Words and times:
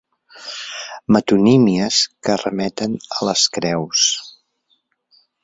Metonímies 1.15 1.99
que 2.27 2.39
remeten 2.45 2.97
a 3.19 3.29
les 3.31 3.45
creus. 3.59 4.09